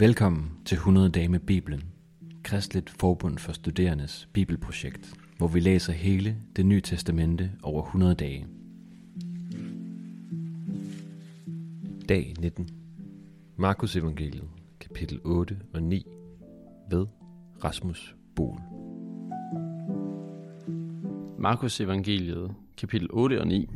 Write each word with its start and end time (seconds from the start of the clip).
Velkommen 0.00 0.50
til 0.64 0.74
100 0.74 1.08
dage 1.08 1.28
med 1.28 1.40
Bibelen, 1.40 1.82
Kristligt 2.42 2.90
Forbund 2.90 3.38
for 3.38 3.52
Studerendes 3.52 4.28
Bibelprojekt, 4.32 5.14
hvor 5.38 5.48
vi 5.48 5.60
læser 5.60 5.92
hele 5.92 6.36
det 6.56 6.66
nye 6.66 6.80
testamente 6.80 7.50
over 7.62 7.82
100 7.82 8.14
dage. 8.14 8.46
Dag 12.08 12.34
19. 12.38 12.68
Markus 13.56 13.96
Evangeliet, 13.96 14.48
kapitel 14.80 15.20
8 15.24 15.58
og 15.74 15.82
9 15.82 16.06
ved 16.90 17.06
Rasmus 17.64 18.16
Bol. 18.36 18.60
Markus 21.38 21.80
Evangeliet, 21.80 22.54
kapitel 22.76 23.08
8 23.10 23.40
og 23.40 23.46
9. 23.46 23.70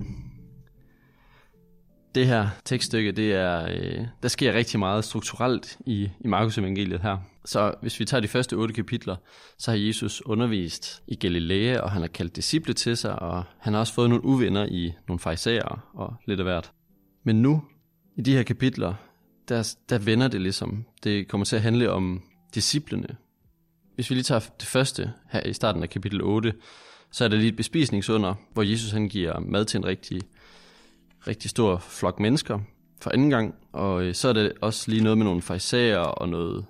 Det 2.14 2.26
her 2.26 2.48
tekststykke, 2.64 3.12
det 3.12 3.32
er, 3.32 3.68
øh, 3.70 4.06
der 4.22 4.28
sker 4.28 4.52
rigtig 4.52 4.78
meget 4.78 5.04
strukturelt 5.04 5.78
i, 5.86 6.10
i 6.20 6.28
Markus 6.28 6.58
Evangeliet 6.58 7.00
her. 7.00 7.18
Så 7.44 7.74
hvis 7.82 8.00
vi 8.00 8.04
tager 8.04 8.20
de 8.20 8.28
første 8.28 8.54
otte 8.54 8.74
kapitler, 8.74 9.16
så 9.58 9.70
har 9.70 9.78
Jesus 9.78 10.22
undervist 10.26 11.02
i 11.06 11.14
Galilea, 11.14 11.80
og 11.80 11.90
han 11.90 12.00
har 12.00 12.08
kaldt 12.08 12.36
disciple 12.36 12.74
til 12.74 12.96
sig, 12.96 13.18
og 13.18 13.44
han 13.58 13.72
har 13.72 13.80
også 13.80 13.94
fået 13.94 14.08
nogle 14.08 14.24
uvenner 14.24 14.66
i 14.66 14.92
nogle 15.08 15.20
fejserer 15.20 15.90
og 15.94 16.14
lidt 16.26 16.40
af 16.40 16.46
hvert. 16.46 16.72
Men 17.24 17.42
nu, 17.42 17.62
i 18.16 18.22
de 18.22 18.32
her 18.32 18.42
kapitler, 18.42 18.94
der, 19.48 19.74
der 19.88 19.98
vender 19.98 20.28
det 20.28 20.40
ligesom. 20.40 20.84
Det 21.04 21.28
kommer 21.28 21.44
til 21.44 21.56
at 21.56 21.62
handle 21.62 21.90
om 21.90 22.22
disciplene. 22.54 23.08
Hvis 23.94 24.10
vi 24.10 24.14
lige 24.14 24.24
tager 24.24 24.40
det 24.60 24.68
første 24.68 25.12
her 25.30 25.42
i 25.46 25.52
starten 25.52 25.82
af 25.82 25.90
kapitel 25.90 26.22
8, 26.22 26.52
så 27.12 27.24
er 27.24 27.28
der 27.28 27.36
lige 27.36 27.48
et 27.48 27.56
bespisningsunder, 27.56 28.34
hvor 28.52 28.62
Jesus 28.62 28.90
han 28.90 29.08
giver 29.08 29.40
mad 29.40 29.64
til 29.64 29.78
en 29.78 29.84
rigtig, 29.84 30.22
rigtig 31.26 31.50
stor 31.50 31.78
flok 31.78 32.20
mennesker 32.20 32.58
for 33.00 33.10
anden 33.10 33.30
gang. 33.30 33.54
Og 33.72 34.04
øh, 34.04 34.14
så 34.14 34.28
er 34.28 34.32
det 34.32 34.52
også 34.60 34.90
lige 34.90 35.02
noget 35.02 35.18
med 35.18 35.24
nogle 35.24 35.42
fejsager 35.42 35.98
og 35.98 36.28
noget 36.28 36.66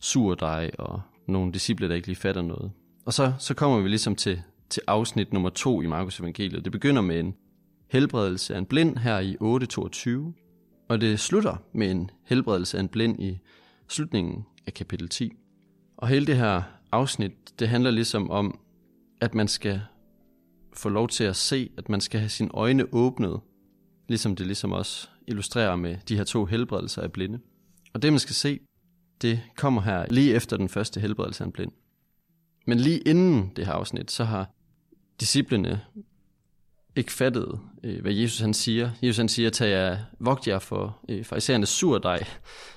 surdej 0.00 0.70
og 0.78 1.00
nogle 1.28 1.52
disciple, 1.52 1.88
der 1.88 1.94
ikke 1.94 2.06
lige 2.06 2.16
fatter 2.16 2.42
noget. 2.42 2.72
Og 3.06 3.12
så, 3.12 3.32
så 3.38 3.54
kommer 3.54 3.80
vi 3.80 3.88
ligesom 3.88 4.16
til, 4.16 4.42
til 4.70 4.82
afsnit 4.86 5.32
nummer 5.32 5.50
to 5.50 5.82
i 5.82 5.86
Markus 5.86 6.20
evangeliet. 6.20 6.64
Det 6.64 6.72
begynder 6.72 7.02
med 7.02 7.20
en 7.20 7.34
helbredelse 7.90 8.54
af 8.54 8.58
en 8.58 8.66
blind 8.66 8.96
her 8.96 9.18
i 9.18 9.36
8.22, 9.40 10.86
og 10.88 11.00
det 11.00 11.20
slutter 11.20 11.56
med 11.74 11.90
en 11.90 12.10
helbredelse 12.24 12.76
af 12.76 12.80
en 12.80 12.88
blind 12.88 13.22
i 13.22 13.38
slutningen 13.88 14.44
af 14.66 14.74
kapitel 14.74 15.08
10. 15.08 15.32
Og 15.96 16.08
hele 16.08 16.26
det 16.26 16.36
her 16.36 16.62
afsnit, 16.92 17.32
det 17.58 17.68
handler 17.68 17.90
ligesom 17.90 18.30
om, 18.30 18.58
at 19.20 19.34
man 19.34 19.48
skal 19.48 19.80
få 20.72 20.88
lov 20.88 21.08
til 21.08 21.24
at 21.24 21.36
se, 21.36 21.70
at 21.78 21.88
man 21.88 22.00
skal 22.00 22.20
have 22.20 22.28
sine 22.28 22.50
øjne 22.54 22.94
åbnet, 22.94 23.40
ligesom 24.12 24.36
det 24.36 24.46
ligesom 24.46 24.72
også 24.72 25.08
illustrerer 25.26 25.76
med 25.76 25.96
de 26.08 26.16
her 26.16 26.24
to 26.24 26.44
helbredelser 26.44 27.02
af 27.02 27.12
blinde. 27.12 27.38
Og 27.94 28.02
det 28.02 28.12
man 28.12 28.18
skal 28.18 28.34
se, 28.34 28.60
det 29.22 29.40
kommer 29.56 29.82
her 29.82 30.06
lige 30.10 30.34
efter 30.34 30.56
den 30.56 30.68
første 30.68 31.00
helbredelse 31.00 31.44
af 31.44 31.46
en 31.46 31.52
blind. 31.52 31.72
Men 32.66 32.80
lige 32.80 32.98
inden 32.98 33.52
det 33.56 33.66
her 33.66 33.72
afsnit, 33.72 34.10
så 34.10 34.24
har 34.24 34.50
disciplene 35.20 35.80
ikke 36.96 37.12
fattet, 37.12 37.60
øh, 37.84 38.00
hvad 38.00 38.12
Jesus 38.12 38.40
han 38.40 38.54
siger. 38.54 38.90
Jesus 39.02 39.16
han 39.16 39.28
siger, 39.28 39.50
tag 39.50 39.70
jer, 39.70 39.98
vogt 40.20 40.48
jer 40.48 40.58
for 40.58 40.98
øh, 41.08 41.24
fariserende 41.24 41.66
surdej. 41.66 42.24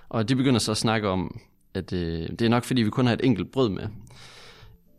Og 0.09 0.30
de 0.30 0.36
begynder 0.36 0.59
så 0.59 0.72
at 0.72 0.78
snakke 0.78 1.09
om, 1.09 1.39
at 1.73 1.94
øh, 1.94 2.30
det 2.30 2.41
er 2.41 2.50
nok 2.50 2.63
fordi, 2.63 2.81
vi 2.81 2.89
kun 2.89 3.06
har 3.06 3.13
et 3.13 3.25
enkelt 3.25 3.52
brød 3.52 3.69
med. 3.69 3.88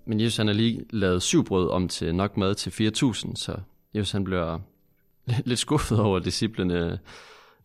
Men 0.07 0.21
Jesus 0.21 0.37
han 0.37 0.47
har 0.47 0.55
lige 0.55 0.85
lavet 0.91 1.23
syv 1.23 1.45
brød 1.45 1.71
om 1.71 1.89
til 1.89 2.15
nok 2.15 2.37
mad 2.37 2.55
til 2.55 2.71
4.000, 2.71 3.35
så 3.35 3.57
Jesus 3.95 4.13
han 4.13 4.25
bliver 4.25 4.59
lidt 5.45 5.59
skuffet 5.59 6.01
over 6.01 6.19
disciplene 6.19 6.99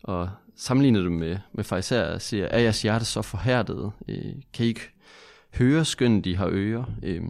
og 0.04 0.30
sammenligner 0.56 1.02
dem 1.02 1.12
med, 1.12 1.38
med 1.54 1.64
fariserer 1.64 2.14
og 2.14 2.22
siger, 2.22 2.46
er 2.46 2.60
jeres 2.60 2.82
hjerte 2.82 3.06
så 3.06 3.22
forhærdet? 3.22 3.92
Øh, 4.08 4.34
kan 4.54 4.66
I 4.66 4.70
ikke 4.70 4.90
høre 5.54 5.86
skøn, 5.86 6.22
de 6.22 6.36
har 6.36 6.50
ører? 6.52 6.84
Øh, 7.04 7.22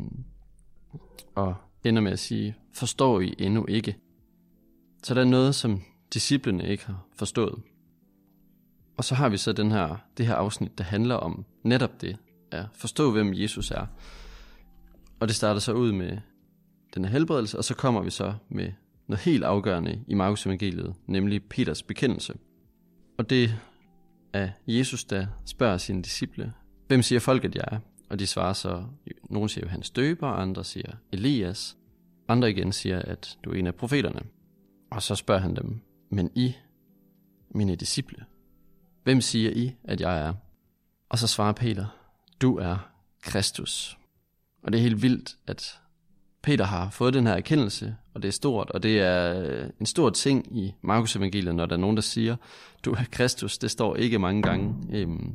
og 1.36 1.56
ender 1.84 2.02
med 2.02 2.12
at 2.12 2.20
sige, 2.20 2.56
forstår 2.74 3.22
I 3.22 3.36
endnu 3.38 3.66
ikke? 3.66 3.98
Så 5.04 5.14
der 5.14 5.22
er 5.22 5.26
noget, 5.26 5.56
som 5.56 5.82
disciplene 6.14 6.68
ikke 6.68 6.86
har 6.86 7.06
forstået. 7.16 7.62
Og 8.98 9.04
så 9.04 9.16
har 9.16 9.30
vi 9.30 9.38
så 9.38 9.54
den 9.54 9.72
her, 9.72 9.96
det 10.18 10.28
her 10.28 10.36
afsnit, 10.36 10.78
der 10.78 10.84
handler 10.84 11.16
om 11.16 11.46
netop 11.64 12.02
det, 12.02 12.18
at 12.52 12.66
forstå, 12.74 13.12
hvem 13.12 13.34
Jesus 13.34 13.72
er. 13.72 13.86
Og 15.20 15.28
det 15.28 15.36
starter 15.36 15.60
så 15.60 15.74
ud 15.74 15.92
med 15.92 16.18
den 16.96 17.06
her 17.06 17.12
helbredelse, 17.12 17.58
og 17.58 17.64
så 17.64 17.76
kommer 17.76 18.02
vi 18.02 18.10
så 18.10 18.34
med 18.50 18.72
noget 19.12 19.26
helt 19.26 19.44
afgørende 19.44 20.04
i 20.08 20.14
Markus 20.14 20.46
evangeliet, 20.46 20.96
nemlig 21.08 21.44
Peters 21.44 21.84
bekendelse. 21.84 22.34
Og 23.18 23.30
det 23.30 23.56
er 24.34 24.50
Jesus, 24.68 25.04
der 25.04 25.28
spørger 25.46 25.78
sine 25.78 26.02
disciple, 26.02 26.54
hvem 26.88 27.02
siger 27.02 27.20
folk, 27.20 27.46
at 27.46 27.56
jeg 27.56 27.64
er? 27.72 27.80
Og 28.10 28.20
de 28.20 28.28
svarer 28.28 28.54
så, 28.54 28.84
nogen 29.30 29.50
siger 29.50 29.68
hans 29.68 29.90
døber, 29.90 30.28
andre 30.28 30.64
siger 30.64 30.92
Elias, 31.12 31.78
andre 32.28 32.50
igen 32.50 32.72
siger, 32.72 33.00
at 33.00 33.38
du 33.44 33.52
er 33.52 33.56
en 33.56 33.68
af 33.68 33.76
profeterne. 33.76 34.22
Og 34.92 35.02
så 35.02 35.16
spørger 35.16 35.42
han 35.42 35.56
dem, 35.56 35.80
men 36.10 36.32
I, 36.36 36.56
mine 37.50 37.76
disciple, 37.76 38.26
hvem 39.04 39.22
siger 39.22 39.52
I, 39.52 39.76
at 39.84 40.02
jeg 40.02 40.22
er? 40.22 40.34
Og 41.10 41.20
så 41.20 41.28
svarer 41.28 41.54
Peter, 41.54 41.86
du 42.42 42.58
er 42.58 42.90
Kristus. 43.22 43.98
Og 44.64 44.72
det 44.72 44.78
er 44.78 44.84
helt 44.84 45.02
vildt, 45.02 45.38
at 45.48 45.81
Peter 46.44 46.66
har 46.66 46.90
fået 46.90 47.14
den 47.14 47.28
her 47.28 47.34
erkendelse, 47.34 47.96
og 48.14 48.22
det 48.22 48.28
er 48.28 48.32
stort, 48.32 48.70
og 48.70 48.84
det 48.84 49.00
er 49.00 49.42
øh, 49.42 49.70
en 49.80 49.86
stor 49.86 50.10
ting 50.10 50.58
i 50.58 50.74
Markus 50.82 51.16
evangeliet, 51.16 51.56
når 51.56 51.66
der 51.66 51.76
er 51.76 51.80
nogen, 51.80 51.96
der 51.96 52.02
siger, 52.02 52.36
du 52.86 52.92
er 52.92 53.04
Kristus, 53.12 53.58
det 53.58 53.72
står 53.72 53.96
ikke 53.96 54.20
mange 54.20 54.42
gange. 54.42 54.76
Øhm. 54.92 55.34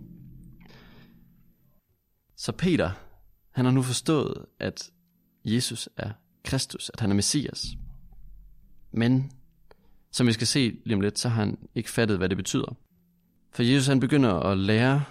Så 2.37 2.53
Peter, 2.53 2.91
han 3.50 3.65
har 3.65 3.72
nu 3.72 3.83
forstået, 3.83 4.45
at 4.61 4.91
Jesus 5.45 5.89
er 5.97 6.11
Kristus, 6.45 6.91
at 6.95 7.00
han 7.00 7.11
er 7.11 7.15
Messias. 7.15 7.66
Men, 8.93 9.33
som 10.12 10.27
vi 10.27 10.33
skal 10.33 10.47
se 10.47 10.77
lige 10.84 10.95
om 10.95 11.00
lidt, 11.00 11.19
så 11.19 11.28
har 11.28 11.43
han 11.43 11.59
ikke 11.75 11.91
fattet, 11.91 12.19
hvad 12.19 12.28
det 12.28 12.37
betyder. 12.37 12.77
For 13.53 13.62
Jesus 13.62 13.87
han 13.87 14.00
begynder 14.00 14.34
at 14.34 14.59
lære 14.59 15.05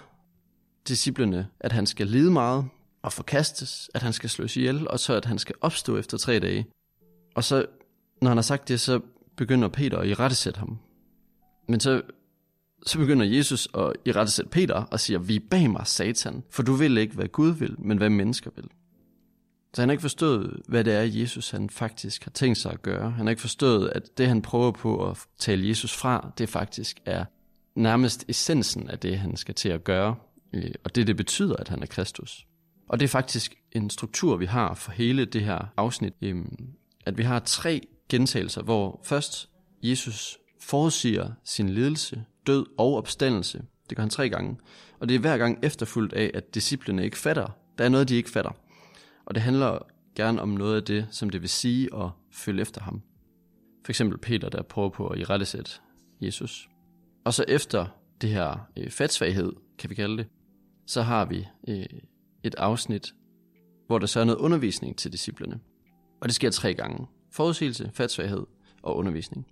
disciplene, 0.88 1.48
at 1.60 1.72
han 1.72 1.86
skal 1.86 2.06
lide 2.06 2.30
meget, 2.30 2.64
og 3.06 3.12
forkastes, 3.12 3.90
at 3.94 4.02
han 4.02 4.12
skal 4.12 4.30
slås 4.30 4.56
ihjel, 4.56 4.88
og 4.88 5.00
så 5.00 5.14
at 5.14 5.24
han 5.24 5.38
skal 5.38 5.54
opstå 5.60 5.96
efter 5.96 6.18
tre 6.18 6.38
dage. 6.38 6.66
Og 7.34 7.44
så, 7.44 7.66
når 8.22 8.28
han 8.28 8.36
har 8.36 8.42
sagt 8.42 8.68
det, 8.68 8.80
så 8.80 9.00
begynder 9.36 9.68
Peter 9.68 9.98
at 9.98 10.08
irettesætte 10.08 10.58
ham. 10.58 10.78
Men 11.68 11.80
så, 11.80 12.02
så 12.86 12.98
begynder 12.98 13.26
Jesus 13.26 13.68
at 13.74 13.92
irettesætte 14.04 14.50
Peter 14.50 14.74
og 14.74 15.00
siger, 15.00 15.18
vi 15.18 15.38
bag 15.38 15.70
mig, 15.70 15.86
satan, 15.86 16.42
for 16.50 16.62
du 16.62 16.72
vil 16.72 16.98
ikke, 16.98 17.14
hvad 17.14 17.28
Gud 17.28 17.50
vil, 17.50 17.76
men 17.78 17.98
hvad 17.98 18.10
mennesker 18.10 18.50
vil. 18.56 18.64
Så 19.74 19.82
han 19.82 19.88
har 19.88 19.92
ikke 19.92 20.02
forstået, 20.02 20.60
hvad 20.68 20.84
det 20.84 20.94
er, 20.94 21.02
Jesus 21.02 21.50
han 21.50 21.70
faktisk 21.70 22.24
har 22.24 22.30
tænkt 22.30 22.58
sig 22.58 22.72
at 22.72 22.82
gøre. 22.82 23.10
Han 23.10 23.26
har 23.26 23.30
ikke 23.30 23.40
forstået, 23.40 23.88
at 23.88 24.18
det, 24.18 24.28
han 24.28 24.42
prøver 24.42 24.70
på 24.70 25.10
at 25.10 25.18
tale 25.38 25.68
Jesus 25.68 25.96
fra, 25.96 26.32
det 26.38 26.48
faktisk 26.48 27.00
er 27.04 27.24
nærmest 27.74 28.24
essensen 28.28 28.90
af 28.90 28.98
det, 28.98 29.18
han 29.18 29.36
skal 29.36 29.54
til 29.54 29.68
at 29.68 29.84
gøre. 29.84 30.16
Øh, 30.52 30.70
og 30.84 30.94
det, 30.94 31.06
det 31.06 31.16
betyder, 31.16 31.56
at 31.56 31.68
han 31.68 31.82
er 31.82 31.86
Kristus. 31.86 32.46
Og 32.88 33.00
det 33.00 33.04
er 33.04 33.08
faktisk 33.08 33.54
en 33.72 33.90
struktur, 33.90 34.36
vi 34.36 34.46
har 34.46 34.74
for 34.74 34.92
hele 34.92 35.24
det 35.24 35.42
her 35.42 35.72
afsnit, 35.76 36.14
øhm, 36.22 36.68
at 37.06 37.18
vi 37.18 37.22
har 37.22 37.38
tre 37.38 37.80
gentagelser, 38.08 38.62
hvor 38.62 39.00
først 39.04 39.48
Jesus 39.82 40.38
forudsiger 40.60 41.30
sin 41.44 41.68
lidelse, 41.68 42.24
død 42.46 42.66
og 42.78 42.96
opstandelse. 42.96 43.62
Det 43.88 43.96
gør 43.96 44.02
han 44.02 44.10
tre 44.10 44.28
gange. 44.28 44.56
Og 45.00 45.08
det 45.08 45.14
er 45.14 45.18
hver 45.18 45.38
gang 45.38 45.58
efterfulgt 45.62 46.12
af, 46.12 46.30
at 46.34 46.54
disciplene 46.54 47.04
ikke 47.04 47.18
fatter. 47.18 47.48
Der 47.78 47.84
er 47.84 47.88
noget, 47.88 48.08
de 48.08 48.16
ikke 48.16 48.30
fatter. 48.30 48.50
Og 49.26 49.34
det 49.34 49.42
handler 49.42 49.78
gerne 50.16 50.42
om 50.42 50.48
noget 50.48 50.76
af 50.76 50.82
det, 50.82 51.06
som 51.10 51.30
det 51.30 51.40
vil 51.40 51.48
sige 51.48 51.88
at 51.96 52.10
følge 52.32 52.62
efter 52.62 52.80
ham. 52.80 53.02
For 53.84 53.92
eksempel 53.92 54.18
Peter, 54.18 54.48
der 54.48 54.62
prøver 54.62 54.88
på 54.88 55.06
at 55.06 55.18
irettesætte 55.18 55.70
Jesus. 56.20 56.68
Og 57.24 57.34
så 57.34 57.44
efter 57.48 57.86
det 58.20 58.30
her 58.30 58.68
øh, 58.76 58.90
fatsvaghed, 58.90 59.52
kan 59.78 59.90
vi 59.90 59.94
kalde 59.94 60.16
det, 60.16 60.26
så 60.86 61.02
har 61.02 61.24
vi 61.24 61.46
øh, 61.68 61.86
et 62.46 62.54
afsnit, 62.54 63.14
hvor 63.86 63.98
der 63.98 64.06
så 64.06 64.20
er 64.20 64.24
noget 64.24 64.38
undervisning 64.38 64.96
til 64.96 65.12
disciplene. 65.12 65.60
Og 66.20 66.28
det 66.28 66.34
sker 66.34 66.50
tre 66.50 66.74
gange. 66.74 67.06
Forudsigelse, 67.32 67.90
fatsvaghed 67.94 68.46
og 68.82 68.96
undervisning. 68.96 69.46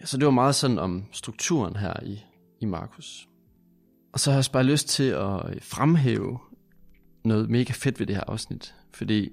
Ja, 0.00 0.06
så 0.06 0.16
det 0.16 0.24
var 0.24 0.30
meget 0.30 0.54
sådan 0.54 0.78
om 0.78 1.04
strukturen 1.12 1.76
her 1.76 2.02
i, 2.02 2.24
i 2.60 2.64
Markus. 2.64 3.28
Og 4.12 4.20
så 4.20 4.30
har 4.30 4.38
jeg 4.38 4.44
bare 4.52 4.64
lyst 4.64 4.88
til 4.88 5.08
at 5.08 5.50
øh, 5.50 5.62
fremhæve 5.62 6.38
noget 7.24 7.50
mega 7.50 7.72
fedt 7.72 8.00
ved 8.00 8.06
det 8.06 8.16
her 8.16 8.24
afsnit. 8.26 8.74
Fordi 8.92 9.30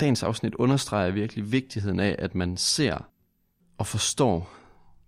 dagens 0.00 0.22
afsnit 0.22 0.54
understreger 0.54 1.10
virkelig 1.10 1.52
vigtigheden 1.52 2.00
af, 2.00 2.16
at 2.18 2.34
man 2.34 2.56
ser 2.56 3.08
og 3.78 3.86
forstår, 3.86 4.50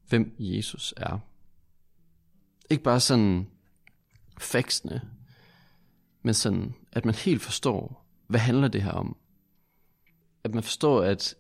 hvem 0.09 0.35
Jesus 0.39 0.95
er. 0.97 1.19
Ikke 2.71 2.83
bare 2.83 3.01
sådan 3.01 3.47
faxene, 4.39 5.01
men 6.27 6.35
sådan, 6.35 6.75
at 6.93 7.05
man 7.05 7.15
helt 7.15 7.43
forstår, 7.43 8.07
hvad 8.27 8.41
handler 8.41 8.69
det 8.69 8.83
her 8.83 8.93
om? 8.93 9.17
At 10.45 10.55
man 10.55 10.63
forstår, 10.63 11.03
at 11.03 11.35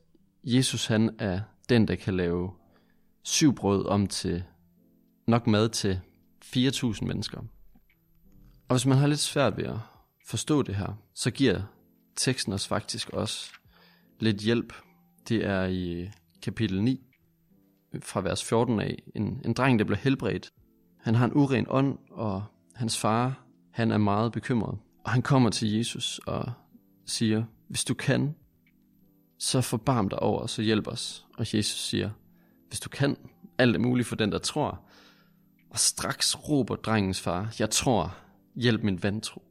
Jesus 0.44 0.86
han 0.86 1.16
er 1.18 1.40
den, 1.68 1.88
der 1.88 1.94
kan 1.94 2.16
lave 2.16 2.52
syv 3.22 3.54
brød 3.54 3.86
om 3.86 4.06
til 4.06 4.44
nok 5.26 5.46
mad 5.46 5.68
til 5.68 6.00
4.000 6.44 7.04
mennesker. 7.04 7.38
Og 8.68 8.76
hvis 8.76 8.86
man 8.86 8.98
har 8.98 9.06
lidt 9.06 9.20
svært 9.20 9.56
ved 9.56 9.64
at 9.64 9.78
forstå 10.26 10.62
det 10.62 10.74
her, 10.74 11.02
så 11.14 11.30
giver 11.30 11.62
teksten 12.16 12.52
os 12.52 12.68
faktisk 12.68 13.10
også 13.10 13.50
lidt 14.18 14.36
hjælp. 14.36 14.72
Det 15.28 15.44
er 15.44 15.64
i 15.64 16.10
kapitel 16.42 16.82
9, 16.82 17.00
fra 18.02 18.20
vers 18.20 18.44
14 18.44 18.80
af, 18.80 19.02
en, 19.14 19.40
en 19.44 19.52
dreng, 19.52 19.78
der 19.78 19.84
bliver 19.84 19.98
helbredt. 19.98 20.52
Han 21.00 21.14
har 21.14 21.24
en 21.24 21.32
uren 21.34 21.66
ånd, 21.68 21.98
og 22.10 22.44
hans 22.74 22.98
far, 22.98 23.45
han 23.76 23.90
er 23.90 23.98
meget 23.98 24.32
bekymret. 24.32 24.78
Og 25.04 25.10
han 25.10 25.22
kommer 25.22 25.50
til 25.50 25.72
Jesus 25.72 26.20
og 26.26 26.52
siger, 27.06 27.44
hvis 27.68 27.84
du 27.84 27.94
kan, 27.94 28.34
så 29.38 29.60
forbarm 29.60 30.08
dig 30.08 30.18
over 30.18 30.40
os 30.40 30.50
så 30.50 30.62
hjælp 30.62 30.86
os. 30.86 31.26
Og 31.38 31.54
Jesus 31.54 31.80
siger, 31.80 32.10
hvis 32.68 32.80
du 32.80 32.88
kan, 32.88 33.16
alt 33.58 33.76
er 33.76 33.80
muligt 33.80 34.08
for 34.08 34.16
den, 34.16 34.32
der 34.32 34.38
tror. 34.38 34.80
Og 35.70 35.78
straks 35.78 36.48
råber 36.48 36.76
drengens 36.76 37.20
far, 37.20 37.54
jeg 37.58 37.70
tror, 37.70 38.16
hjælp 38.54 38.82
min 38.82 39.02
vantro. 39.02 39.42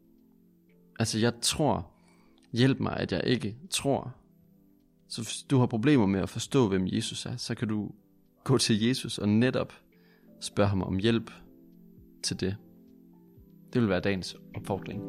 Altså, 1.00 1.19
jeg 1.19 1.33
tror, 1.42 1.92
hjælp 2.54 2.80
mig, 2.80 2.98
at 2.98 3.12
jeg 3.12 3.22
ikke 3.24 3.56
tror. 3.69 4.16
Så 5.07 5.22
hvis 5.22 5.44
du 5.50 5.60
har 5.60 5.66
problemer 5.66 6.06
med 6.06 6.19
at 6.19 6.30
forstå, 6.30 6.68
hvem 6.68 6.88
Jesus 6.88 7.25
er, 7.25 7.36
så 7.36 7.56
kan 7.56 7.68
du 7.68 7.92
gå 8.44 8.57
til 8.57 8.81
Jesus 8.81 9.18
og 9.18 9.30
netop 9.30 9.74
spørge 10.39 10.69
ham 10.69 10.81
om 10.81 10.98
hjælp 10.98 11.31
til 12.24 12.39
det. 12.39 12.57
Det 13.75 13.81
vil 13.81 13.89
være 13.89 14.00
dagens 14.00 14.36
opfordring. 14.56 15.01